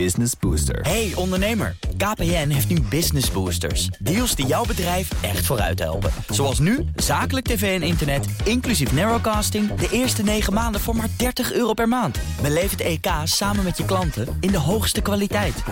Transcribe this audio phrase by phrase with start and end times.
[0.00, 0.80] Business Booster.
[0.80, 3.86] Hey ondernemer, KPN heeft nu Business Boosters.
[3.86, 6.10] Deals die jouw bedrijf echt vooruit helpen.
[6.28, 9.74] Zoals nu, zakelijk tv en internet, inclusief narrowcasting...
[9.74, 12.18] de eerste 9 maanden voor maar 30 euro per maand.
[12.42, 15.62] Beleef het EK samen met je klanten in de hoogste kwaliteit.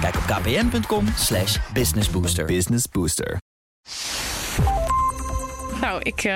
[0.00, 2.44] Kijk op kpn.com slash businessbooster.
[2.44, 3.40] Business Booster.
[5.80, 6.32] Nou, ik, uh,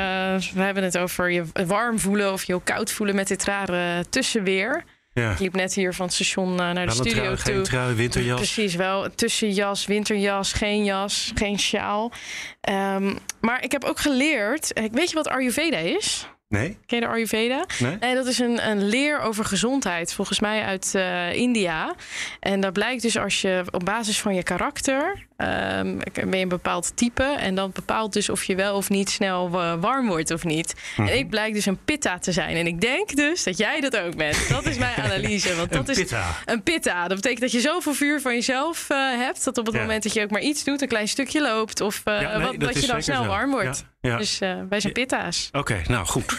[0.54, 4.84] we hebben het over je warm voelen of je koud voelen met dit rare tussenweer.
[5.22, 5.30] Ja.
[5.30, 7.54] Ik liep net hier van het station uh, naar de studio trui, toe.
[7.54, 8.36] geen trui, winterjas.
[8.36, 12.12] Precies, wel tussenjas, winterjas, geen jas, geen sjaal.
[12.60, 16.28] Ehm, maar ik heb ook geleerd, eh, weet je wat Ayurveda is?
[16.48, 16.78] Nee?
[16.86, 17.64] Ken je de Ayurveda?
[18.00, 18.14] Nee?
[18.14, 21.94] dat is een, een leer over gezondheid, volgens mij uit eh, India.
[22.40, 25.24] En dat blijkt dus als je op basis van je karakter.
[25.36, 27.22] ehm, ben je een bepaald type.
[27.22, 30.74] En dan bepaalt dus of je wel of niet snel eh, warm wordt of niet.
[30.96, 31.08] Mhm.
[31.08, 32.56] En ik blijk dus een pitta te zijn.
[32.56, 34.48] En ik denk dus dat jij dat ook bent.
[34.48, 35.56] Dat is mijn analyse.
[35.56, 36.36] Want dat Een is pitta.
[36.44, 37.08] een pitta.
[37.08, 39.44] Dat betekent dat je zoveel vuur van jezelf eh, hebt.
[39.44, 39.80] Dat op het Ja.
[39.80, 41.80] moment dat je ook maar iets doet, een klein stukje loopt.
[41.80, 43.28] Of Ja, nee, wat, dat je dan snel zo.
[43.28, 43.78] warm wordt.
[43.78, 44.16] Ja, ja.
[44.16, 45.48] Dus eh, wij zijn pitta's.
[45.52, 46.38] Oké, nou goed.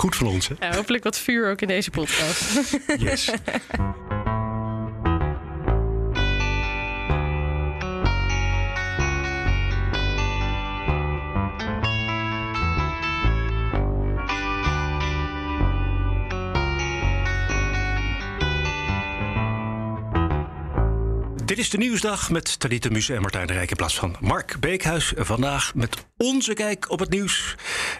[0.00, 0.54] goed van ons, hè?
[0.66, 2.60] Ja, hopelijk wat vuur ook in deze podcast.
[2.98, 3.30] Yes.
[21.50, 24.56] Dit is de Nieuwsdag met Talita Muse en Martijn de Rijk in plaats van Mark
[24.60, 25.12] Beekhuis.
[25.16, 27.54] Vandaag met onze kijk op het nieuws.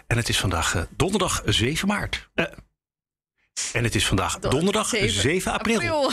[0.07, 2.29] En het is vandaag eh, donderdag 7 maart.
[2.33, 2.45] Eh,
[3.73, 5.75] en het is vandaag donderdag 7, april.
[5.75, 6.11] April.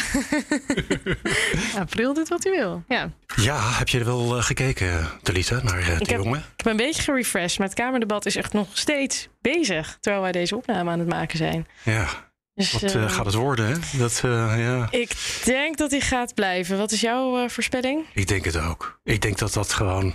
[1.82, 2.84] april doet wat hij wil.
[2.88, 3.10] Ja.
[3.36, 6.38] Ja, heb je er wel eh, gekeken, Talita, naar Ik de heb, jongen?
[6.38, 9.96] ik heb een beetje gerefreshed, maar het Kamerdebat is echt nog steeds bezig.
[10.00, 11.66] Terwijl wij deze opname aan het maken zijn.
[11.82, 12.27] Ja,
[12.58, 13.98] Dus, wat eh, eh, gaat het worden, hè?
[13.98, 14.88] Dat, eh, ja.
[14.90, 16.78] Ik denk dat hij gaat blijven.
[16.78, 18.04] Wat is jouw voorspelling?
[18.14, 19.00] Ik denk het ook.
[19.04, 20.14] Ik denk dat dat gewoon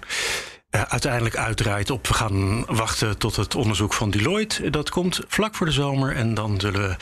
[0.69, 2.08] uiteindelijk uitdraait op...
[2.08, 4.69] we gaan wachten tot het onderzoek van Deloitte.
[4.69, 6.95] Dat komt vlak voor de zomer en dan zullen we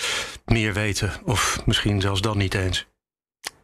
[0.53, 1.11] meer weten.
[1.23, 2.87] Of misschien zelfs dan niet eens.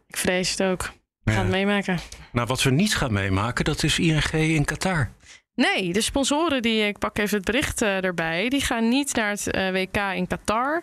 [0.06, 0.82] Ik vrees het ook.
[1.22, 1.40] We gaan Ja.
[1.40, 1.98] het meemaken.
[2.32, 5.10] Nou, wat we niet gaan meemaken, dat is ING in Qatar.
[5.58, 9.30] Nee, de sponsoren die, ik pak even het bericht eh, erbij, die gaan niet naar
[9.30, 10.82] het eh, WK in Qatar.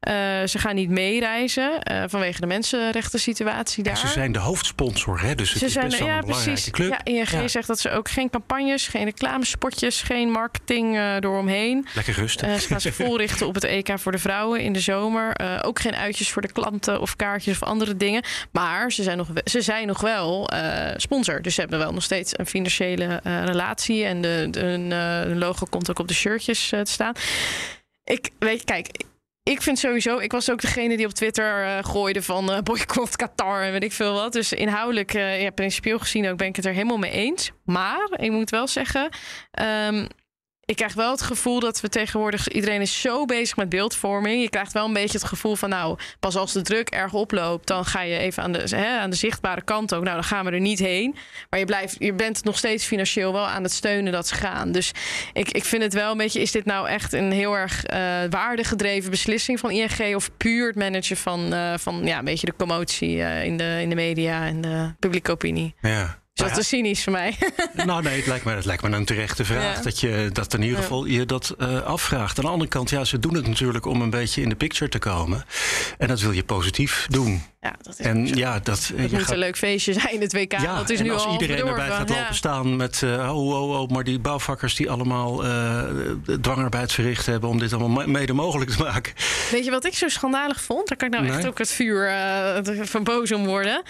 [0.00, 0.14] Eh,
[0.46, 1.70] ze gaan niet meereizen
[2.06, 3.92] vanwege de mensenrechten situatie daar.
[3.92, 5.34] En ze zijn de hoofdsponsor, hè?
[5.34, 6.72] dus het Ze is zijn best wel ja, een belangrijke precies.
[6.72, 6.90] club.
[6.90, 7.48] Ja, ING Ja.
[7.48, 11.86] zegt dat ze ook geen campagnes, geen reclamespotjes, geen marketing eromheen.
[11.94, 12.60] Lekker rustig.
[12.60, 15.36] Ze gaan zich vol richten op het EK voor de vrouwen in de zomer.
[15.62, 18.22] Ook geen uitjes voor de klanten of kaartjes of andere dingen.
[18.52, 20.50] Maar ze zijn nog, ze zijn nog wel
[20.96, 21.42] sponsor.
[21.42, 24.04] Dus ze hebben wel nog steeds een financiële relatie.
[24.04, 27.14] En de, de, eh, logo komt ook op de shirtjes eh, te staan.
[28.04, 29.04] Ik weet, kijk.
[29.42, 33.16] Ik vind sowieso, ik was ook degene die op Twitter eh, gooide van eh boycott
[33.16, 34.32] Qatar en weet ik veel wat.
[34.32, 37.50] Dus inhoudelijk, eh ja, principieel gezien ook ben ik het er helemaal mee eens.
[37.64, 39.08] Maar ik moet wel zeggen,
[39.50, 40.06] ehm,
[40.66, 42.48] ik krijg wel het gevoel dat we tegenwoordig...
[42.48, 44.42] iedereen is zo bezig met beeldvorming.
[44.42, 45.68] Je krijgt wel een beetje het gevoel van...
[45.68, 47.66] nou, pas als de druk erg oploopt...
[47.66, 50.02] dan ga je even aan de, hè, aan de zichtbare kant ook.
[50.02, 51.16] Nou, dan gaan we er niet heen.
[51.50, 54.72] Maar je, blijft, je bent nog steeds financieel wel aan het steunen dat ze gaan.
[54.72, 54.92] Dus
[55.32, 56.40] ik, ik vind het wel een beetje...
[56.40, 58.00] is dit nou echt een heel erg eh
[58.30, 60.14] waardegedreven beslissing van ING...
[60.14, 63.78] of puur het managen van, eh, van ja, een beetje de commotie eh, in, de,
[63.80, 64.46] in de media...
[64.46, 65.74] en de publieke opinie.
[65.80, 66.24] Ja.
[66.36, 67.36] Is dat Nou te cynisch voor mij?
[67.86, 69.76] Nou nee, het lijkt me, het lijkt me een terechte vraag.
[69.76, 69.82] Ja.
[69.82, 72.38] Dat je dat in ieder geval je dat eh, afvraagt.
[72.38, 74.90] Aan de andere kant, ja, ze doen het natuurlijk om een beetje in de picture
[74.90, 75.44] te komen.
[75.98, 77.42] En dat wil je positief doen.
[77.66, 80.52] Ja, dat is En ja, dat, Het moet gaat- een leuk feestje zijn, het WK.
[80.52, 82.14] ja, dat is en nu als al iedereen erbij gaat Ja.
[82.18, 83.02] lopen staan met...
[83.02, 85.82] eh, oh, oh, oh, maar die bouwvakkers die allemaal eh,
[86.40, 87.48] dwangarbeid verricht hebben...
[87.50, 89.12] om dit allemaal me- mede mogelijk te maken.
[89.50, 90.88] Weet je wat ik zo schandalig vond?
[90.88, 93.82] Daar kan ik nou echt ook het vuur eh, van boos om worden.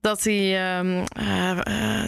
[0.00, 2.04] Dat die ehm, eh, eh,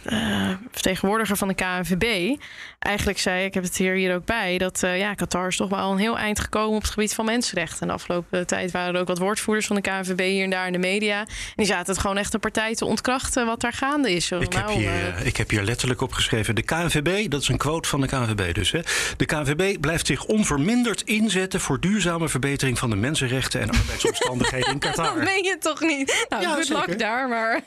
[0.50, 2.36] eh, vertegenwoordiger van de KNVB
[2.78, 3.44] eigenlijk zei...
[3.44, 4.58] ik heb het hier, hier ook bij...
[4.58, 7.24] dat eh, ja, Qatar is toch wel een heel eind gekomen op het gebied van
[7.24, 7.80] mensenrechten.
[7.80, 10.66] En de afgelopen tijd waren er ook wat woordvoerders van de KNVB hier en daar
[10.66, 11.15] in de media.
[11.20, 14.30] En die zaten het gewoon echt een partij te ontkrachten wat daar gaande is.
[14.30, 16.54] Ik heb, nou, hier, eh, eh, ik heb hier letterlijk opgeschreven.
[16.54, 18.70] De KNVB, dat is een quote van de KNVB dus.
[18.70, 18.80] Hè.
[19.16, 21.60] De KNVB blijft zich onverminderd inzetten...
[21.60, 23.60] voor duurzame verbetering van de mensenrechten...
[23.60, 25.04] en arbeidsomstandigheden in Qatar.
[25.14, 26.26] Dat meen je toch niet?
[26.28, 26.88] Nou, Ja, goed zeker.
[26.88, 27.60] luck daar, maar...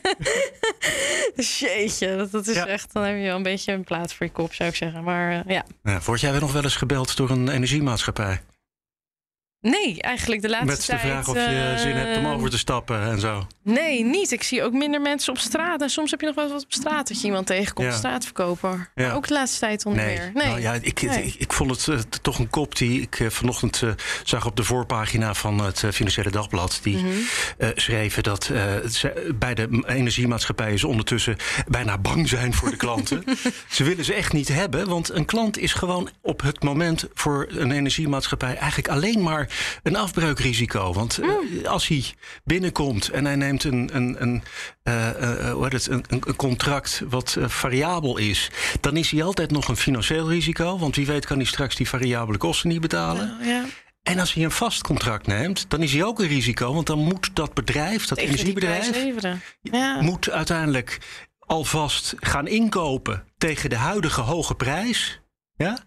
[1.60, 2.68] Jeetje, dat, dat is Ja.
[2.68, 2.94] echt...
[2.94, 5.04] Dan heb je wel een beetje een plaats voor je kop, zou ik zeggen.
[5.04, 8.42] Maar eh, ja, Ja, word jij nog wel eens gebeld door een energiemaatschappij?
[9.62, 11.00] Nee, eigenlijk de laatste Met de tijd...
[11.02, 13.48] vraag of je zin hebt om eh, over te stappen en zo.
[13.64, 14.32] Nee, niet.
[14.32, 15.82] Ik zie ook minder mensen op straat.
[15.82, 17.98] En soms heb je nog wel wat op straat dat je iemand tegenkomt, Ja.
[17.98, 18.92] straatverkoper.
[18.96, 19.08] Ja.
[19.08, 20.32] Maar ook de laatste tijd onder meer.
[20.34, 20.48] Nee.
[20.48, 21.24] Nou ja, ik, Nee.
[21.24, 23.90] ik, ik vond het eh, toch een kop die ik eh, vanochtend eh,
[24.24, 26.80] zag op de voorpagina van het eh, Financiële Dagblad.
[26.84, 27.06] Die
[27.58, 28.64] eh, schreven dat eh,
[29.36, 31.36] bij de energiemaatschappijen ze ondertussen
[31.68, 33.24] bijna bang zijn voor de klanten.
[33.70, 37.48] ze willen ze echt niet hebben, want een klant is gewoon op het moment voor
[37.50, 39.48] een energiemaatschappij eigenlijk alleen maar
[39.84, 40.94] een afbreukrisico.
[40.94, 41.66] Want eh, Mm.
[41.66, 42.04] als hij
[42.44, 44.44] binnenkomt en hij neemt een, een, een,
[44.84, 45.10] eh,
[45.48, 48.50] eh, hoe het, een, een contract wat variabel is,
[48.82, 50.78] dan is hij altijd nog een financieel risico.
[50.78, 53.38] Want wie weet kan hij straks die variabele kosten niet betalen.
[53.42, 53.66] Ja.
[54.04, 56.74] En als hij een vast contract neemt, dan is hij ook een risico.
[56.74, 58.92] Want dan moet dat bedrijf, dat Tegen energiebedrijf.
[59.62, 60.02] Ja.
[60.02, 60.98] moet uiteindelijk
[61.40, 65.22] alvast gaan inkopen tegen de huidige hoge prijs.
[65.56, 65.78] Ja?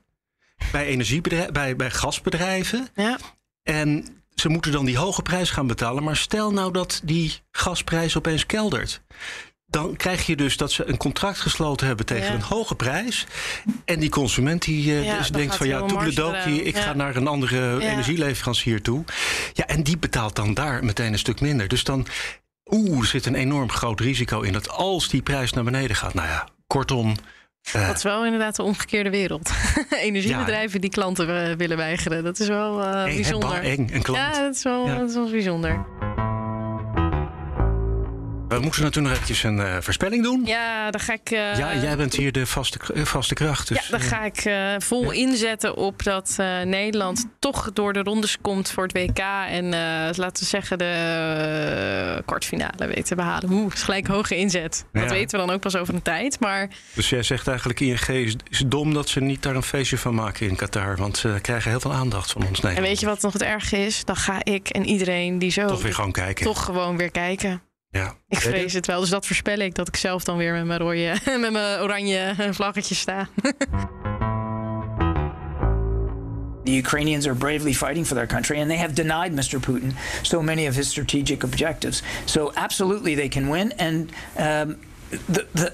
[0.72, 2.88] Bij, energiebedrijven, bij, bij gasbedrijven.
[2.94, 3.18] ja.
[3.62, 6.02] En ze moeten dan die hoge prijs gaan betalen.
[6.02, 9.02] Maar stel nou dat die gasprijs opeens keldert.
[9.66, 12.32] Dan krijg je dus dat ze een contract gesloten hebben tegen Ja.
[12.34, 13.26] een hoge prijs.
[13.84, 16.82] En die consument die eh, Ja, dus denkt van ja, toedeledokie, ik Ja.
[16.82, 19.04] ga naar een andere energieleverancier toe.
[19.52, 21.68] Ja, en die betaalt dan daar meteen een stuk minder.
[21.68, 22.06] Dus dan,
[22.64, 26.14] oeh, er zit een enorm groot risico in dat als die prijs naar beneden gaat.
[26.14, 27.16] Nou ja, kortom.
[27.72, 29.50] Dat is wel inderdaad de omgekeerde wereld.
[29.90, 32.24] Energiebedrijven die klanten eh, willen weigeren.
[32.24, 33.62] Dat is wel eh, bijzonder.
[33.62, 34.36] eng, een klant.
[34.36, 34.98] Ja, dat is wel, Ja.
[34.98, 35.86] Dat is wel bijzonder.
[38.56, 40.42] We moeten natuurlijk nog eventjes een eh, voorspelling doen.
[40.44, 41.30] Ja, dan ga ik.
[41.30, 43.68] eh, ja, jij bent hier de vaste, eh, vaste kracht.
[43.68, 47.92] Dus, ja, dan eh, ga ik eh, vol inzetten op dat eh, Nederland toch door
[47.92, 49.18] de rondes komt voor het WK.
[49.48, 49.80] En eh,
[50.16, 50.84] laten we zeggen de
[52.16, 53.50] eh, kwartfinale weten te behalen.
[53.52, 54.84] Oeh, is gelijk hoge inzet.
[54.92, 56.40] Dat weten we dan ook pas over een tijd.
[56.40, 59.98] Maar Dus jij zegt eigenlijk ING is, is dom dat ze niet daar een feestje
[59.98, 60.96] van maken in Qatar.
[60.96, 62.86] Want ze krijgen heel veel aandacht van ons en Nederland.
[62.88, 64.04] weet je wat nog het erge is?
[64.04, 65.66] Dan ga ik en iedereen die zo.
[65.66, 66.44] Toch weer gewoon kijken.
[66.46, 67.62] toch gewoon weer kijken.
[67.92, 68.16] Ja.
[68.28, 69.00] Ik vrees het wel.
[69.00, 72.34] Dus dat voorspel ik dat ik zelf dan weer met mijn, rode, met mijn oranje
[72.50, 73.28] vlaggetje sta.
[76.64, 79.58] The Ukrainians are bravely fighting for their country, and they have denied Mr.
[79.58, 82.02] Putin so many of his strategic objectives.
[82.24, 83.72] So, absolutely, they can win.
[83.78, 84.78] And um,
[85.28, 85.72] the, the,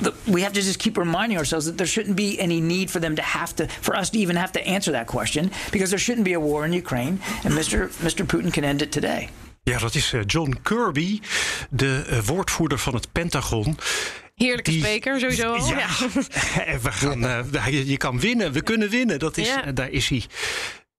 [0.00, 3.00] the, we have to just keep reminding ourselves that there shouldn't be any need for
[3.00, 5.98] them to have to, for us to even have to answer that question, because there
[5.98, 7.90] shouldn't be a war in Ukraine, and Mr.
[8.02, 8.24] Mr.
[8.24, 9.28] Putin can end it today.
[9.70, 11.20] Ja, dat is eh, John Kirby,
[11.70, 13.78] de eh, woordvoerder van het Pentagon.
[14.34, 15.66] Heerlijke Die- spreker, sowieso al.
[15.68, 15.88] Ja,
[16.82, 19.18] we gaan, eh, je, kan winnen, we kunnen winnen.
[19.18, 19.72] Dat is, Ja.
[19.72, 20.24] Daar is hij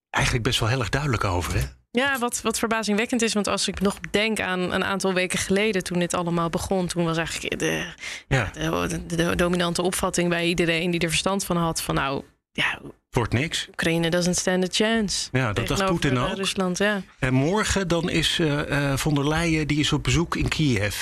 [0.10, 1.54] eigenlijk best wel heel erg duidelijk over.
[1.54, 1.62] Hè?
[1.92, 3.34] Ja, wat, wat verbazingwekkend is.
[3.34, 6.88] Want als ik nog denk aan een aantal weken geleden toen dit allemaal begon.
[6.88, 7.86] Toen was eigenlijk de,
[8.28, 11.82] Ja, de, de, de dominante opvatting bij iedereen die er verstand van had.
[11.82, 13.68] Van nou, ja, wordt niks.
[13.70, 15.30] Oekraïne doesn't stand a chance.
[15.32, 16.36] Ja, dat dacht Poetin ook.
[16.36, 17.02] Rusland, ja.
[17.20, 20.96] En morgen dan is eh, von der Leyen die is op bezoek in Kiev.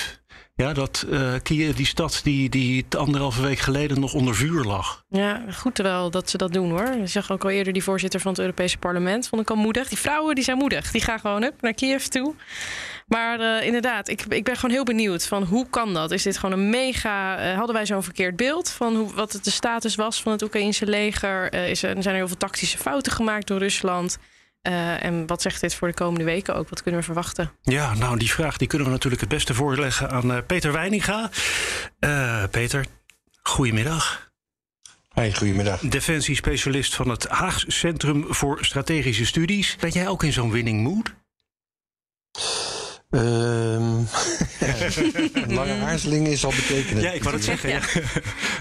[0.60, 5.04] Ja, dat eh, Kiev, die stad die, die anderhalve week geleden nog onder vuur lag.
[5.08, 6.86] Ja, goed wel dat ze dat doen hoor.
[7.02, 9.28] Ik zag ook al eerder die voorzitter van het Europese parlement.
[9.28, 9.88] Vond ik al moedig.
[9.88, 10.90] Die vrouwen die zijn moedig.
[10.90, 12.34] Die gaan gewoon up naar Kiev toe.
[13.06, 16.10] Maar eh, inderdaad, ik, ik ben gewoon heel benieuwd van hoe kan dat?
[16.10, 17.38] Is dit gewoon een mega...
[17.38, 20.42] eh, hadden wij zo'n verkeerd beeld van hoe, wat het de status was van het
[20.42, 21.54] Oekraïnse leger?
[21.54, 24.18] Is er, zijn er heel veel tactische fouten gemaakt door Rusland?
[24.62, 26.68] Eh, en wat zegt dit voor de komende weken ook?
[26.68, 27.50] Wat kunnen we verwachten?
[27.62, 31.30] Ja, nou die vraag die kunnen we natuurlijk het beste voorleggen aan eh, Peter Weininga.
[31.98, 32.86] Eh, Peter,
[33.42, 34.30] goedemiddag.
[35.08, 35.80] Hey, goedemiddag.
[35.80, 39.76] Defensiespecialist van het Haags Centrum voor Strategische Studies.
[39.80, 41.14] Ben jij ook in zo'n winning mood?
[43.10, 43.82] Ehm,
[45.42, 47.02] een lange aarzeling is al betekenen.
[47.02, 47.68] Ja, ik wou het zeggen.
[47.70, 47.80] Ja.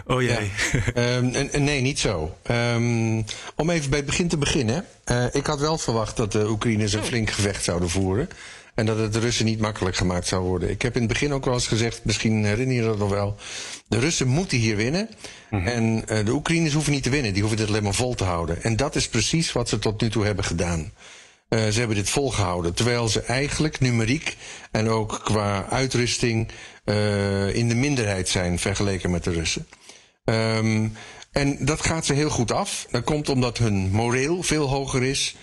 [0.06, 0.52] Oh jee.
[0.94, 2.38] Ehm, en, en nee, niet zo.
[2.44, 3.22] Ehm,
[3.56, 4.86] om even bij het begin te beginnen.
[5.04, 8.30] Eh, ik had wel verwacht dat de Oekraïners een flink gevecht zouden voeren.
[8.76, 10.70] En dat het de Russen niet makkelijk gemaakt zou worden.
[10.70, 13.36] Ik heb in het begin ook wel eens gezegd, misschien herinner je dat nog wel.
[13.88, 15.10] De Russen moeten hier winnen.
[15.50, 17.32] En eh, de Oekraïners hoeven niet te winnen.
[17.32, 18.64] Die hoeven dit alleen maar vol te houden.
[18.64, 20.92] En dat is precies wat ze tot nu toe hebben gedaan.
[21.50, 22.74] Eh, ze hebben dit volgehouden.
[22.74, 24.38] Terwijl ze eigenlijk numeriek
[24.72, 26.48] en ook qua uitrusting
[26.84, 29.68] eh, in de minderheid zijn vergeleken met de Russen.
[30.24, 30.88] Ehm,
[31.32, 32.88] en dat gaat ze heel goed af.
[32.92, 35.36] Dat komt omdat hun moreel veel hoger is.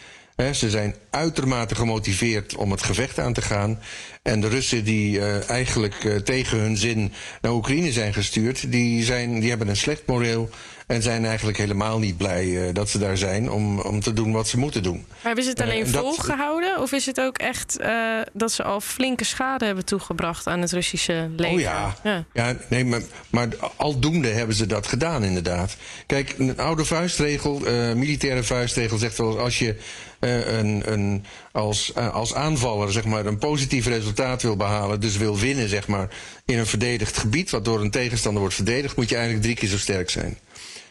[0.53, 3.81] Ze zijn uitermate gemotiveerd om het gevecht aan te gaan.
[4.23, 9.41] En de Russen die uh, eigenlijk tegen hun zin naar Oekraïne zijn gestuurd, die, zijn,
[9.41, 10.51] die hebben een slecht moreel.
[10.87, 14.33] En zijn eigenlijk helemaal niet blij uh, dat ze daar zijn om, om te doen
[14.33, 15.05] wat ze moeten doen.
[15.09, 16.81] Maar hebben ze het alleen volgehouden?
[16.81, 20.73] Of is het ook echt uh, dat ze al flinke schade hebben toegebracht aan het
[20.73, 21.55] Russische leger?
[21.55, 22.25] Oh ja, ja.
[22.33, 23.01] ja nee, maar,
[23.31, 25.77] maar aldoende hebben ze dat gedaan inderdaad.
[26.07, 27.59] Kijk, een oude vuistregel,
[27.95, 29.39] militaire vuistregel zegt wel...
[29.39, 29.77] als je
[30.21, 35.01] een, een, als, als aanvaller zeg maar, een positief resultaat wil behalen...
[35.01, 36.09] dus wil winnen zeg maar,
[36.45, 37.51] in een verdedigd gebied...
[37.51, 38.97] wat door een tegenstander wordt verdedigd...
[38.97, 40.39] moet je eigenlijk drie keer zo sterk zijn.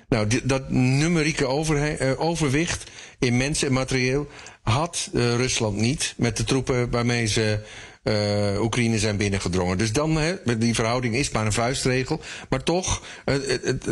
[0.10, 2.84] Nou, dat numerieke over, uh, overwicht
[3.20, 4.28] in mensen en materieel
[4.62, 7.60] had uh, Rusland niet met de troepen waarmee ze
[8.04, 9.78] uh, Oekraïne zijn binnengedrongen.
[9.78, 12.22] Dus dan, hè, die verhouding is maar een vuistregel.
[12.50, 13.02] Maar toch,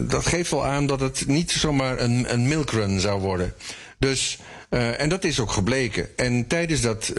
[0.07, 3.53] dat geeft wel aan dat het niet zomaar een, een milkrun zou worden.
[3.99, 4.37] Dus,
[4.69, 6.17] en dat is ook gebleken.
[6.17, 7.11] En tijdens dat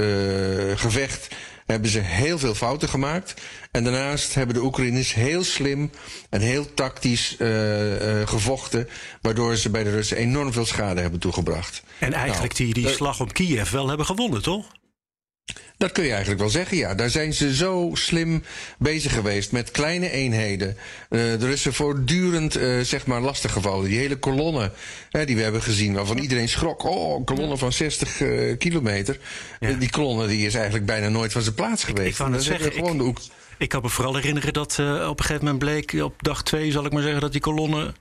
[0.74, 1.28] gevecht
[1.66, 3.34] hebben ze heel veel fouten gemaakt.
[3.70, 5.90] En daarnaast hebben de Oekraïners heel slim
[6.30, 8.88] en heel tactisch uh, uh, gevochten.
[9.20, 11.82] Waardoor ze bij de Russen enorm veel schade hebben toegebracht.
[11.98, 14.66] En eigenlijk nou, die, die slag om Kiev wel hebben gewonnen, toch?
[15.76, 16.94] Dat kun je eigenlijk wel zeggen, ja.
[16.94, 18.42] Daar zijn ze zo slim
[18.78, 20.68] bezig geweest met kleine eenheden.
[20.68, 20.76] Uh,
[21.08, 23.88] de Russen voortdurend, uh, zeg maar, lastiggevallen.
[23.88, 24.70] Die hele kolonne
[25.10, 26.82] hè, die we hebben gezien, waarvan iedereen schrok.
[26.82, 29.18] Oh, een kolonne van 60 uh, kilometer.
[29.60, 29.72] Ja.
[29.72, 32.20] die kolonne die is eigenlijk bijna nooit van zijn plaats geweest.
[32.20, 33.22] Ik, ik het zeggen, gewoon ik, de
[33.58, 35.92] ik kan me vooral herinneren dat op een gegeven moment bleek...
[36.02, 37.92] op dag twee, zal ik maar zeggen, dat die kolonne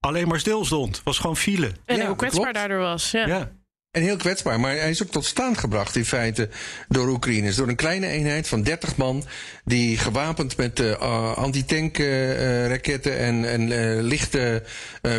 [0.00, 1.00] alleen maar stil stond.
[1.04, 1.72] was gewoon file.
[1.84, 3.26] En ja, hoe kwetsbaar daardoor was, ja.
[3.26, 3.52] ja.
[3.92, 4.60] En heel kwetsbaar.
[4.60, 6.48] Maar hij is ook tot stand gebracht in feite
[6.88, 7.56] door Oekraïners.
[7.56, 9.24] Door een kleine eenheid van 30 man.
[9.64, 14.62] Die gewapend met uh, antitankraketten uh, en, en uh, lichte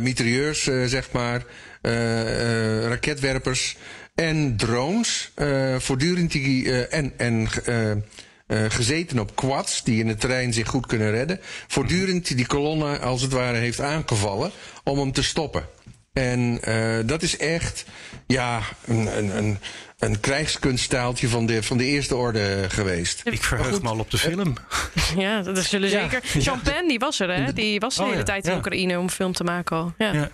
[0.01, 1.43] mitrailleurs, zeg maar.
[2.87, 3.77] raketwerpers
[4.15, 5.31] en drones.
[5.77, 6.87] voortdurend die.
[6.87, 7.13] en.
[7.17, 7.47] en
[8.47, 11.39] gezeten op quads die in het terrein zich goed kunnen redden.
[11.67, 14.51] Voortdurend die kolonne als het ware heeft aangevallen
[14.83, 15.67] om hem te stoppen.
[16.13, 17.85] En uh, dat is echt
[18.27, 19.57] ja, een, een, een,
[19.99, 23.21] een krijgskunststaaltje van de, van de eerste orde geweest.
[23.23, 24.53] Ik verheug me al op de film.
[25.17, 26.01] Ja, dat zullen ja.
[26.01, 26.41] zeker.
[26.41, 27.53] Jean Pen, die was er, hè?
[27.53, 28.25] Die was de oh, hele ja.
[28.25, 29.93] tijd in Oekraïne om film te maken al.
[29.97, 30.13] Ja.
[30.13, 30.29] ja.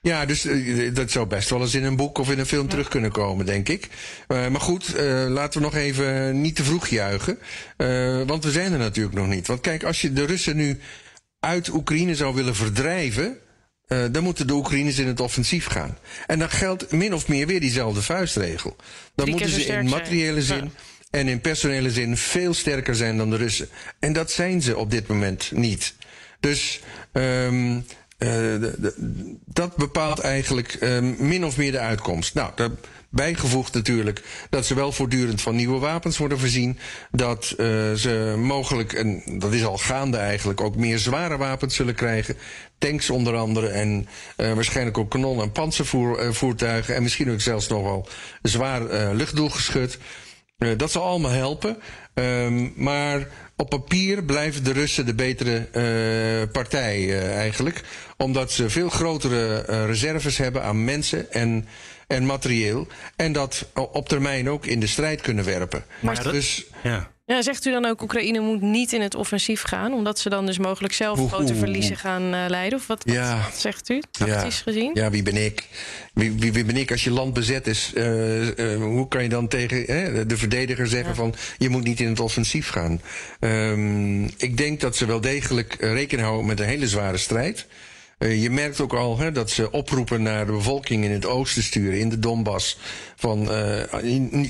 [0.00, 2.62] Ja, dus uh, dat zou best wel eens in een boek of in een film
[2.62, 2.68] ja.
[2.68, 3.88] terug kunnen komen, denk ik.
[4.28, 7.38] Uh, maar goed, uh, laten we nog even niet te vroeg juichen.
[8.26, 9.46] want we zijn er natuurlijk nog niet.
[9.46, 10.80] Want kijk, als je de Russen nu
[11.40, 13.38] uit Oekraïne zou willen verdrijven
[13.88, 15.98] uh, dan moeten de Oekraïners in het offensief gaan.
[16.26, 18.76] En dan geldt min of meer weer diezelfde vuistregel.
[19.14, 20.70] Dan moeten ze in materiële zin ja.
[21.10, 23.68] en in personele zin veel sterker zijn dan de Russen.
[23.98, 25.94] En dat zijn ze op dit moment niet.
[26.40, 26.80] Dus
[27.12, 27.84] um, uh,
[28.18, 28.94] de, de,
[29.44, 32.34] dat bepaalt eigenlijk um, min of meer de uitkomst.
[32.34, 32.72] Nou, dat
[33.10, 36.78] bijgevoegd natuurlijk dat ze wel voortdurend van nieuwe wapens worden voorzien.
[37.10, 41.94] Dat uh, ze mogelijk, en dat is al gaande eigenlijk, ook meer zware wapens zullen
[41.94, 42.36] krijgen.
[42.78, 46.94] Tanks onder andere en uh, waarschijnlijk ook kanonnen en panzervoertuigen.
[46.94, 48.08] En misschien ook zelfs nog wel
[48.42, 49.98] zwaar uh, luchtdoelgeschut.
[50.76, 51.76] Dat zal allemaal helpen.
[52.14, 55.68] Um, maar op papier blijven de Russen de betere
[56.52, 57.82] partij eigenlijk.
[58.16, 61.68] Omdat ze veel grotere reserves hebben aan mensen en
[62.08, 62.86] en materieel.
[63.16, 65.84] En dat op termijn ook in de strijd kunnen werpen.
[66.00, 67.10] Maar dus, ja.
[67.28, 70.46] Ja, zegt u dan ook Oekraïne moet niet in het offensief gaan, omdat ze dan
[70.46, 71.32] dus mogelijk zelf Oeh.
[71.32, 72.78] grote verliezen gaan uh, leiden?
[72.78, 73.42] Of wat, ja.
[73.42, 74.62] wat, zegt u, tactisch ja.
[74.62, 74.90] gezien?
[74.94, 75.64] Ja, wie ben ik?
[76.14, 77.92] Wie, wie, wie ben ik als je land bezet is?
[77.94, 81.14] Uh, uh, hoe kan je dan tegen de verdediger zeggen ja.
[81.14, 83.00] van je moet niet in het offensief gaan?
[83.40, 87.66] Um, ik denk dat ze wel degelijk rekening houden met een hele zware strijd.
[88.18, 91.62] Uh, je merkt ook al hè, dat ze oproepen naar de bevolking in het oosten
[91.62, 92.78] sturen, in de Donbass.
[93.16, 93.82] Van uh,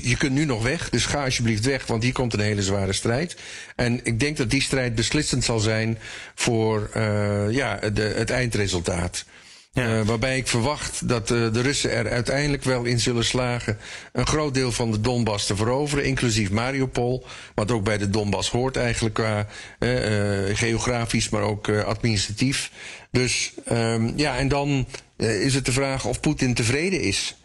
[0.01, 2.93] je kunt nu nog weg, dus ga alsjeblieft weg, want hier komt een hele zware
[2.93, 3.35] strijd.
[3.75, 5.97] En ik denk dat die strijd beslissend zal zijn
[6.35, 9.25] voor uh, ja, de, het eindresultaat.
[9.73, 13.77] Uh, waarbij ik verwacht dat uh, de Russen er uiteindelijk wel in zullen slagen
[14.13, 18.49] een groot deel van de Donbass te veroveren, inclusief Mariupol, wat ook bij de Donbass
[18.49, 19.47] hoort eigenlijk qua
[19.79, 22.71] uh, geografisch, maar ook administratief.
[23.11, 27.35] Dus um, ja, en dan is het de vraag of Poetin tevreden is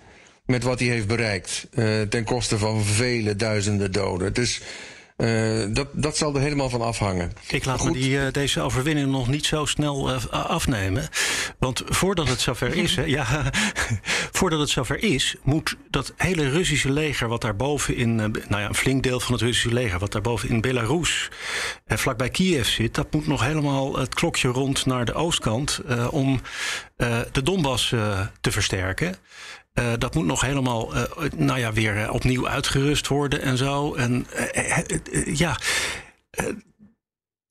[0.46, 1.66] met wat hij heeft bereikt,
[2.08, 4.32] ten koste van vele duizenden doden.
[4.32, 4.60] Dus
[5.16, 7.32] uh, dat, dat zal er helemaal van afhangen.
[7.48, 11.08] Ik laat me die, uh, deze overwinning nog niet zo snel uh, afnemen.
[11.58, 13.50] Want voordat het zover is, hè, ja,
[14.38, 18.74] voordat het zover is, moet dat hele Russische leger, wat daarboven in, nou ja, een
[18.74, 21.30] flink deel van het Russische leger, wat daarboven in Belarus,
[21.86, 25.80] en vlakbij Kiev zit, dat moet nog helemaal het klokje rond naar de oostkant
[26.10, 26.40] om
[27.32, 27.88] de Donbass
[28.40, 29.16] te versterken.
[29.78, 31.02] Uh, dat moet nog helemaal uh,
[31.36, 33.94] nou ja, weer opnieuw uitgerust worden en zo.
[33.94, 34.26] En
[35.24, 35.58] ja,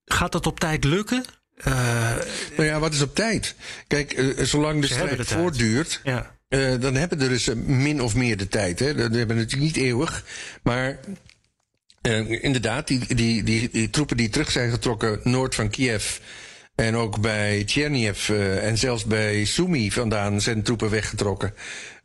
[0.05, 1.25] gaat dat op tijd lukken?
[1.63, 3.55] nou ja, wat is op tijd?
[3.87, 6.35] Kijk, zolang de strijd de voortduurt, ja.
[6.77, 8.79] dan hebben de Russen min of meer de tijd.
[8.79, 8.95] Hè?
[8.95, 10.23] Dat hebben natuurlijk niet eeuwig.
[10.63, 10.99] Maar
[12.41, 16.17] inderdaad, die, die, die, die troepen die terug zijn getrokken noord van Kiev
[16.75, 21.53] en ook bij Tcherniev uh, en zelfs bij Sumy vandaan zijn troepen weggetrokken.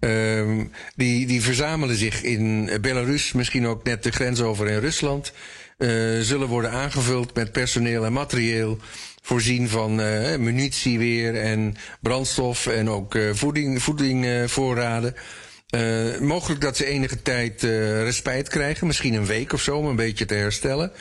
[0.00, 0.60] Uh,
[0.96, 5.32] die, die verzamelen zich in Belarus, misschien ook net de grens over in Rusland.
[5.78, 8.78] Uh, zullen worden aangevuld met personeel en materieel.
[9.22, 15.14] Voorzien van uh, munitie weer en brandstof en ook voeding, voedingvoorraden.
[16.20, 17.62] Mogelijk dat ze enige tijd
[18.02, 20.92] respijt krijgen, misschien een week of zo, om een beetje te herstellen.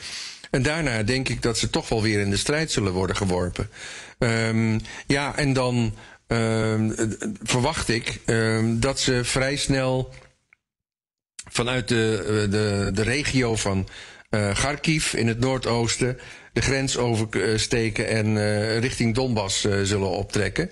[0.50, 3.70] En daarna denk ik dat ze toch wel weer in de strijd zullen worden geworpen.
[4.18, 5.94] Um, ja, en dan
[6.26, 6.94] um,
[7.42, 10.14] verwacht ik um, dat ze vrij snel
[11.50, 13.88] vanuit de, de, de regio van
[14.30, 16.18] uh, Kharkiv in het noordoosten
[16.52, 18.38] de grens oversteken en
[18.80, 20.70] richting Donbass zullen optrekken.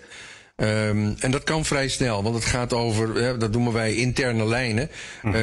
[0.63, 4.47] Um, en dat kan vrij snel, want het gaat over, hè, dat noemen wij interne
[4.47, 4.91] lijnen.
[5.23, 5.43] Mm -hmm.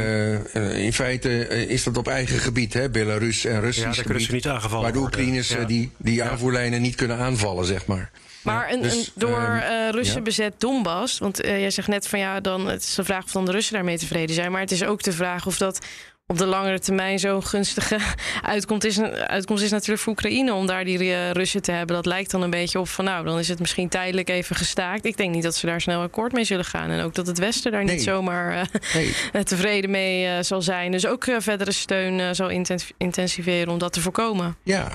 [0.54, 4.26] uh, in feite is dat op eigen gebied, hè, Belarus en Russisch ja, gebied.
[4.26, 5.64] Ze niet aangevallen waar de Oekraïners ja.
[5.64, 6.30] die, die ja.
[6.30, 8.12] aanvoerlijnen niet kunnen aanvallen, zeg maar.
[8.44, 10.22] Maar een, dus, een door uh, Russen ja.
[10.22, 13.32] bezet Donbass, want uh, jij zegt net van ja, dan, het is de vraag of
[13.32, 14.52] dan de Russen daarmee tevreden zijn.
[14.52, 15.86] Maar het is ook de vraag of dat
[16.28, 17.98] op de langere termijn zo'n gunstige
[18.42, 21.96] uitkomst is, uitkomst is natuurlijk voor Oekraïne om daar die uh, Russen te hebben.
[21.96, 25.06] Dat lijkt dan een beetje op van nou, dan is het misschien tijdelijk even gestaakt.
[25.06, 26.90] Ik denk niet dat ze daar snel akkoord mee zullen gaan.
[26.90, 27.96] En ook dat het Westen daar nee.
[27.96, 28.64] niet zomaar uh,
[29.34, 29.44] nee.
[29.44, 30.92] tevreden mee uh, zal zijn.
[30.92, 32.50] Dus ook verdere steun zal
[32.98, 34.58] intensiveren om dat te voorkomen.
[34.64, 34.92] Ja,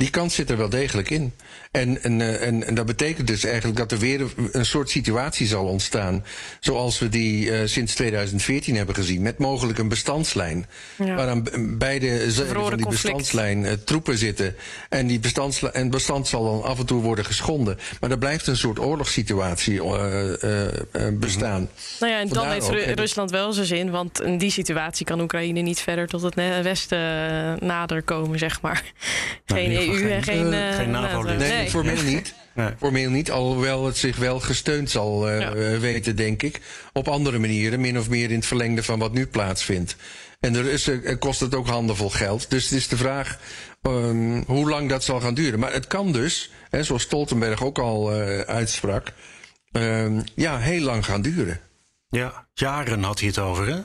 [0.00, 1.32] die kans zit er wel degelijk in.
[1.70, 5.64] En, en, en, en dat betekent dus eigenlijk dat er weer een soort situatie zal
[5.64, 6.24] ontstaan.
[6.60, 9.22] Zoals we die uh, sinds 2014 hebben gezien.
[9.22, 10.66] Met mogelijk een bestandslijn.
[10.96, 11.14] Ja.
[11.14, 11.44] Waar aan
[11.78, 14.56] beide zijden van die bestandslijn uh, troepen zitten.
[14.88, 17.78] En die bestandslijn, en bestand zal dan af en toe worden geschonden.
[18.00, 19.92] Maar er blijft een soort oorlogssituatie uh,
[21.12, 21.68] bestaan.
[22.00, 23.90] Nou ja, en dan heeft Rusland wel zijn zin.
[23.90, 26.98] Want in die situatie kan Oekraïne niet verder tot het westen
[27.66, 28.82] nader komen, zeg maar.
[29.46, 31.22] Nou, geen EU geen, en geen, geen NAVO.
[31.22, 32.34] Nee, nee, formeel niet.
[32.54, 32.70] Nee.
[32.78, 35.78] Formeel niet, alhoewel het zich wel gesteund zal uh, ja.
[35.78, 36.60] weten, denk ik.
[36.92, 39.96] Op andere manieren, min of meer in het verlengde van wat nu plaatsvindt.
[40.40, 42.50] En de Russen kost het ook handenvol geld.
[42.50, 43.38] Dus het is de vraag
[43.82, 45.58] um, hoe lang dat zal gaan duren.
[45.58, 49.12] Maar het kan dus, hè, zoals Stoltenberg ook al uh, uitsprak,
[49.72, 51.60] um, ja, heel lang gaan duren.
[52.08, 53.80] Ja, jaren had hij het over, hè?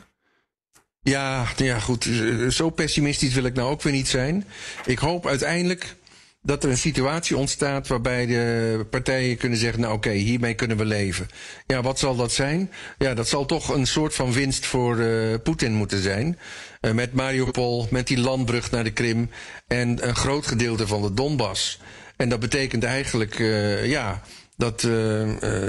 [1.06, 2.10] Ja, ja, goed.
[2.50, 4.46] Zo pessimistisch wil ik nou ook weer niet zijn.
[4.86, 5.96] Ik hoop uiteindelijk
[6.42, 10.86] dat er een situatie ontstaat waarbij de partijen kunnen zeggen: Nou, oké, hiermee kunnen we
[10.86, 11.28] leven.
[11.68, 12.72] Ja, wat zal dat zijn?
[12.98, 16.40] Ja, dat zal toch een soort van winst voor uh, Poetin moeten zijn.
[16.82, 19.30] Uh, met Mariupol, met die landbrug naar de Krim
[19.68, 21.80] en een groot gedeelte van de Donbass.
[22.18, 24.22] En dat betekent eigenlijk, uh, ja,
[24.58, 24.82] dat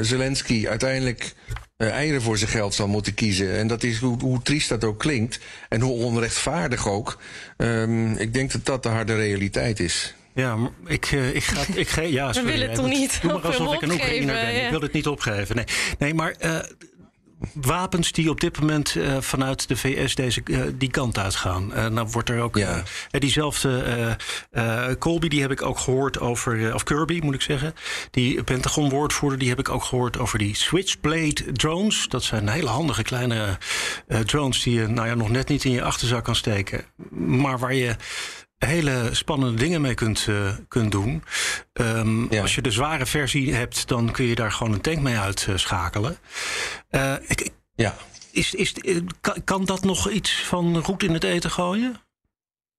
[0.01, 1.35] Zelensky uiteindelijk
[1.79, 3.57] uh, eieren voor zijn geld zal moeten kiezen.
[3.57, 5.39] En dat is hoe, hoe triest dat ook klinkt.
[5.69, 7.19] En hoe onrechtvaardig ook.
[7.57, 10.15] Um, ik denk dat dat de harde realiteit is.
[10.35, 11.65] Ja, ik, uh, ik ga.
[11.75, 13.19] Ik ga ja, sorry, We willen toch niet.
[13.23, 14.55] Doe maar alsof ik een Oekraïner ben.
[14.55, 14.65] Ja.
[14.65, 15.57] Ik wil het niet opgeven.
[15.57, 15.65] Nee,
[15.99, 16.35] nee maar.
[16.41, 16.59] Uh,
[17.53, 21.73] wapens die op dit moment uh, vanuit de VS deze, uh, die kant uitgaan.
[21.75, 22.83] Uh, nou wordt er ook ja.
[23.11, 24.17] diezelfde
[24.99, 27.75] Colby, die heb ik ook gehoord over, of Kirby moet ik zeggen.
[28.11, 32.09] Die Pentagon-woordvoerder, die heb ik ook gehoord over die Switchblade drones.
[32.09, 33.59] Dat zijn hele handige kleine
[34.25, 36.85] drones die je nou ja, nog net niet in je achterzak kan steken.
[37.11, 37.97] Maar waar je
[38.59, 41.23] hele spannende dingen mee kunt, uh, kunt doen.
[41.73, 42.43] Um, ja.
[42.43, 46.19] Als je de zware versie hebt, dan kun je daar gewoon een tank mee uitschakelen.
[46.91, 47.97] Uh, ik, ja.
[48.31, 48.75] Is, is,
[49.21, 51.97] kan, kan, dat nog iets van roet in het eten gooien?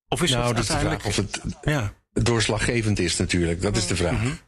[0.08, 1.94] Of is nou, dat is de vraag of het ja.
[2.13, 3.62] doorslaggevend is natuurlijk.
[3.62, 4.12] Dat is de vraag.
[4.12, 4.40] Mm -hmm.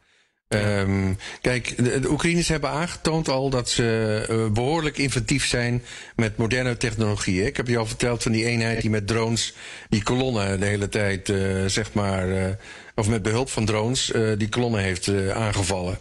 [0.54, 5.82] Um, kijk, de, de, Oekraïners hebben aangetoond al dat ze uh, behoorlijk inventief zijn
[6.16, 7.46] met moderne technologieën.
[7.46, 9.54] Ik heb je al verteld van die eenheid die met drones
[9.88, 12.44] die kolonnen de hele tijd, uh, zeg maar, uh,
[12.94, 15.98] of met behulp van drones, die kolonnen heeft aangevallen.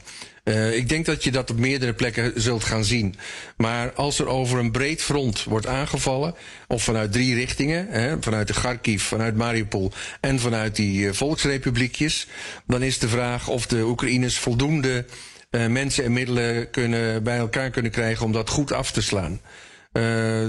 [0.50, 3.16] Uh, ik denk dat je dat op meerdere plekken zult gaan zien.
[3.58, 6.36] Maar als er over een breed front wordt aangevallen,
[6.68, 12.28] of vanuit drie richtingen, hè, vanuit de Kharkiv, vanuit Mariupol en vanuit die uh, volksrepubliekjes,
[12.68, 15.06] dan is de vraag of de Oekraïners voldoende
[15.52, 19.42] uh, mensen en middelen kunnen, bij elkaar kunnen krijgen om dat goed af te slaan.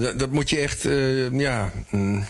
[0.00, 0.82] dat, dat moet je echt,
[1.32, 1.72] ja.
[1.90, 2.24] Mm,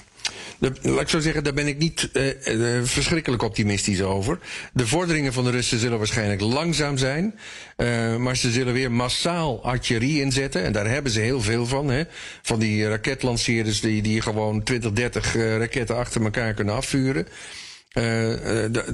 [0.83, 4.39] Laat ik zo zeggen, daar ben ik niet eh, eh, verschrikkelijk optimistisch over.
[4.73, 7.39] De vorderingen van de Russen zullen waarschijnlijk langzaam zijn.
[7.77, 10.65] eh, maar ze zullen weer massaal artillerie inzetten.
[10.65, 11.89] En daar hebben ze heel veel van.
[11.91, 12.03] Hè?
[12.43, 17.27] Van die raketlanceerders die, die gewoon 20, 30 eh, raketten achter elkaar kunnen afvuren.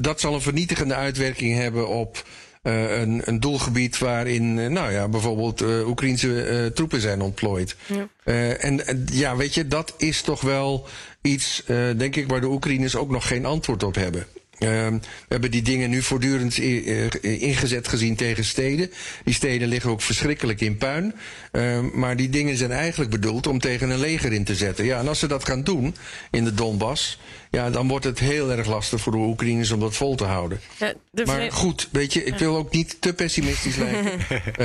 [0.01, 2.25] Dat zal een vernietigende uitwerking hebben op
[2.67, 7.77] eh, een, een doelgebied waarin, eh, nou ja, bijvoorbeeld eh Oekraïnse eh, troepen zijn ontplooid.
[8.25, 10.87] Eh, en ja, weet je, dat is toch wel
[11.23, 11.63] iets,
[11.97, 14.27] denk ik, waar de Oekraïners ook nog geen antwoord op hebben.
[14.59, 18.91] Ehm, we hebben die dingen nu voortdurend eh, ingezet gezien tegen steden.
[19.25, 21.15] Die steden liggen ook verschrikkelijk in puin.
[21.53, 24.85] Ehm, maar die dingen zijn eigenlijk bedoeld om tegen een leger in te zetten.
[24.85, 25.95] Ja, en als ze dat gaan doen
[26.31, 27.19] in de Donbass,
[27.51, 30.61] ja, dan wordt het heel erg lastig voor de Oekraïners om dat vol te houden.
[30.79, 30.93] Ja,
[31.25, 34.21] Maar goed, weet je, ik wil ook niet te pessimistisch lijken.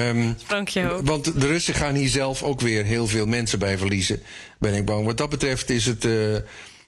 [0.87, 1.07] Hoop.
[1.07, 4.21] want de Russen gaan hier zelf ook weer heel veel mensen bij verliezen,
[4.59, 5.05] ben ik bang.
[5.05, 6.35] Wat dat betreft is het eh,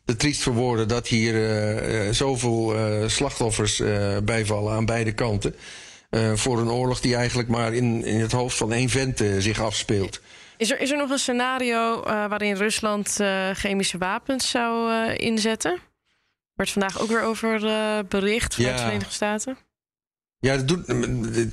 [0.05, 3.81] te triest voor woorden dat hier eh, zoveel eh, slachtoffers
[4.23, 5.55] bijvallen aan beide kanten.
[6.35, 10.21] voor een oorlog die eigenlijk maar in, in het hoofd van één vent zich afspeelt.
[10.57, 13.19] Is er, is er nog een scenario waarin Rusland
[13.53, 15.77] chemische wapens zou inzetten?
[16.53, 17.59] Werd vandaag ook weer over
[18.07, 18.77] bericht vanuit Ja.
[18.79, 19.57] de Verenigde Staten.
[20.39, 20.87] Ja, dat doet,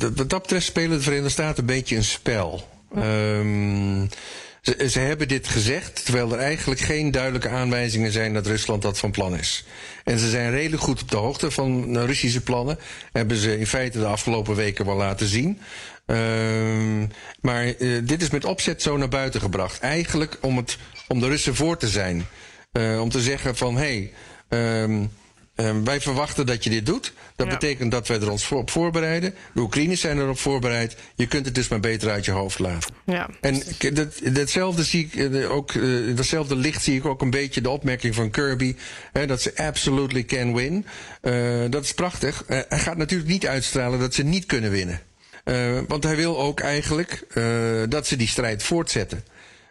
[0.01, 2.69] dat- wat dat betreft spelen de Verenigde Staten een beetje een spel.
[2.95, 4.07] Ehm,
[4.63, 9.11] ze, hebben dit gezegd, terwijl er eigenlijk geen duidelijke aanwijzingen zijn dat Rusland dat van
[9.11, 9.65] plan is.
[10.05, 12.79] En ze zijn redelijk goed op de hoogte van de Russische plannen.
[13.13, 15.61] Hebben ze in feite de afgelopen weken wel laten zien.
[16.07, 17.07] Ehm,
[17.41, 19.81] maar eh, dit is met opzet zo naar buiten gebracht.
[19.81, 22.27] Eigenlijk om, het, om de Russen voor te zijn.
[22.73, 23.81] Eh, om te zeggen van hé.
[23.81, 24.13] Hey,
[24.49, 25.05] ehm,
[25.61, 27.13] Ehm, wij verwachten dat je dit doet.
[27.37, 27.53] Dat Ja.
[27.53, 29.35] betekent dat wij er ons voor- op voorbereiden.
[29.55, 30.97] De Oekraïners zijn erop voorbereid.
[31.15, 32.95] Je kunt het dus maar beter uit je hoofd laten.
[33.07, 33.29] Ja.
[33.41, 35.83] En dat, datzelfde zie ik eh, ook, eh,
[36.17, 38.77] datzelfde licht zie ik ook een beetje de opmerking van Kirby.
[39.13, 40.87] Hè, dat ze absolutely can win.
[41.21, 42.45] Eh, dat is prachtig.
[42.47, 45.01] Hij gaat natuurlijk niet uitstralen dat ze niet kunnen winnen.
[45.89, 47.27] Want hij wil ook eigenlijk
[47.89, 49.25] dat ze die strijd voortzetten.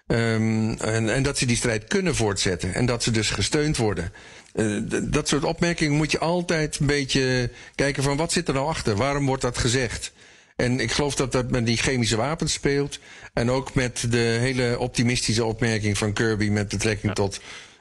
[0.10, 2.74] Ehm, en, en dat ze die strijd kunnen voortzetten.
[2.74, 4.12] En dat ze dus gesteund worden.
[4.54, 8.68] Eh, dat soort opmerkingen moet je altijd een beetje kijken van wat zit er nou
[8.68, 8.96] achter?
[8.96, 10.12] Waarom wordt dat gezegd?
[10.56, 13.00] En ik geloof dat dat met die chemische wapens speelt.
[13.34, 17.40] En ook met de hele optimistische opmerking van Kirby met betrekking tot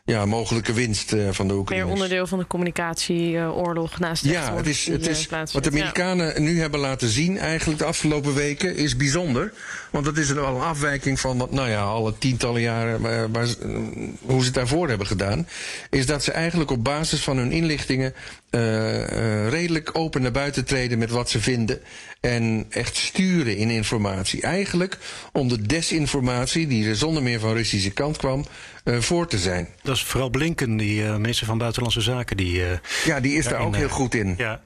[0.09, 1.93] ja, mogelijke winst eh, van de Meer Oekraïners.
[1.93, 5.77] onderdeel van de communicatieoorlog naast de Ja, het is, het eh, is, wat de Ja.
[5.77, 9.53] Amerikanen nu hebben laten zien, eigenlijk de afgelopen weken, is bijzonder.
[9.91, 13.45] Want dat is wel een afwijking van, wat, nou ja, alle tientallen jaren waar, waar
[13.45, 13.77] eh,
[14.23, 15.49] hoe ze het daarvoor hebben gedaan.
[15.91, 18.15] Is dat ze eigenlijk op basis van hun inlichtingen
[18.51, 19.03] eh,
[19.45, 21.81] eh, redelijk open naar buiten treden met wat ze vinden.
[22.21, 24.43] En echt sturen in informatie.
[24.43, 24.99] Eigenlijk
[25.33, 28.45] om de desinformatie, die er zonder meer van Russische kant kwam,
[28.85, 29.69] eh, voor te zijn.
[29.83, 32.37] Dat is vooral Blinken, die eh, minister van Buitenlandse Zaken.
[32.37, 34.35] Die, eh, Ja, die is daar ook heel goed in.
[34.37, 34.61] Ja,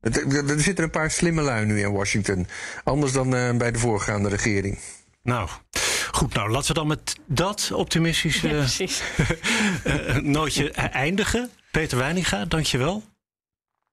[0.00, 2.46] Het- Er er zitten een paar slimme lui nu in Washington.
[2.84, 4.78] Anders dan eh, bij de voorgaande regering.
[5.22, 5.48] nou.
[6.10, 8.66] Goed, nou laten we dan met dat optimistische Ja,
[10.22, 11.50] nootje eindigen.
[11.70, 13.02] Peter Weininga, dankjewel.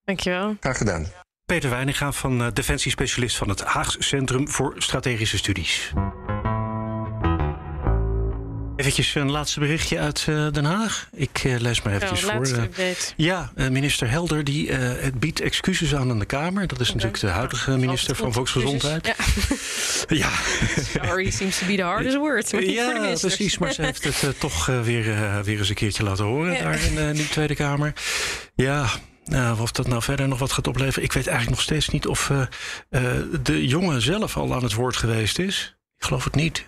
[0.10, 0.56] Dankjewel.
[0.60, 1.08] Graag gedaan.
[1.45, 5.91] Peter Weininga van eh, defensiespecialist van het Haags Centrum voor Strategische Studies.
[8.76, 11.10] Eventjes een laatste berichtje uit eh, Den Haag.
[11.12, 12.67] Ik eh, lees maar Ja, eventjes voor.
[13.15, 16.67] Ja, minister Helder die, eh, het biedt excuses aan aan de Kamer.
[16.67, 19.06] Dat is natuurlijk de huidige minister van Volksgezondheid.
[19.06, 19.15] Ja.
[20.08, 20.30] Ja,
[21.06, 22.50] Sorry seems to be the hardest word.
[22.50, 23.58] ja precies.
[23.58, 25.04] Maar ze heeft het eh, toch weer,
[25.43, 26.63] weer eens een keertje laten horen Ja.
[26.63, 27.93] daar in, in de Tweede Kamer.
[28.56, 28.88] Ja,
[29.30, 31.04] nou, of dat nou verder nog wat gaat opleveren.
[31.04, 32.42] Ik weet eigenlijk nog steeds niet of eh,
[32.89, 35.78] eh, de jongen zelf al aan het woord geweest is.
[35.98, 36.65] Ik geloof het niet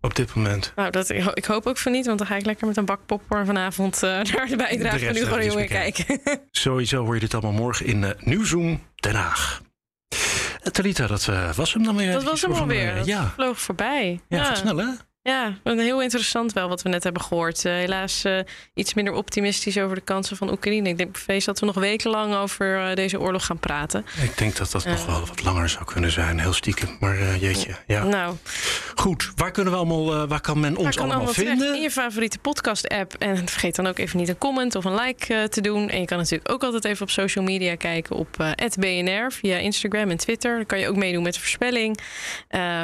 [0.00, 0.72] op dit moment.
[0.76, 3.00] Nou, dat, ik hoop ook van niet, want dan ga ik lekker met een bak
[3.06, 6.20] popcorn vanavond eh, naar de bijdrage De van gewoon eventjes jongen kijken.
[6.50, 9.62] Sowieso hoor je dit allemaal morgen in Nieuwzoom Den Haag.
[10.72, 11.24] Talita, dat
[11.56, 12.12] was hem dan weer.
[12.12, 13.06] Dat was hem alweer.
[13.06, 13.32] Ja.
[13.34, 14.20] vloog voorbij.
[14.28, 14.86] Ja, gaat snel hè?
[15.26, 17.64] Ja, heel interessant wel wat we net hebben gehoord.
[17.64, 18.38] Uh, helaas uh,
[18.74, 20.88] iets minder optimistisch over de kansen van Oekraïne.
[20.88, 24.06] Ik denk bevrees dat we nog wekenlang over uh, deze oorlog gaan praten.
[24.22, 26.96] Ik denk dat dat nog wel wat langer zou kunnen zijn, heel stiekem.
[27.00, 28.04] Maar jeetje, ja.
[28.04, 28.34] Nou,
[28.94, 31.74] Goed, waar kunnen we allemaal, waar kan men ons kan allemaal vinden?
[31.74, 33.14] In je favoriete podcast-app.
[33.14, 35.88] En vergeet dan ook even niet een comment of een like te doen.
[35.88, 40.10] En je kan natuurlijk ook altijd even op social media kijken op @bnr via Instagram
[40.10, 40.56] en Twitter.
[40.56, 42.00] Dan kan je ook meedoen met de voorspelling.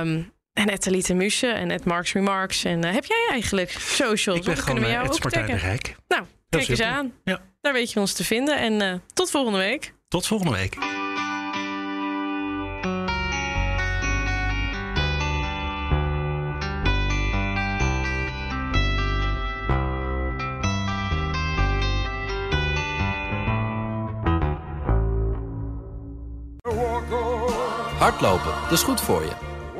[0.01, 1.15] Um, en Ed Talita
[1.55, 2.65] en Ed Marks Remarks.
[2.65, 4.47] En eh, heb jij eigenlijk socials?
[4.47, 5.59] Ik kunnen we jou eh, het ook.
[5.59, 5.97] Rijk.
[6.09, 7.13] Nou, kijk eens aan.
[7.25, 7.41] Ja.
[7.61, 8.59] Daar weet je ons te vinden.
[8.59, 9.95] En eh, tot volgende week.
[10.09, 10.77] Tot volgende week.
[27.99, 29.52] Hardlopen, dat is goed voor je.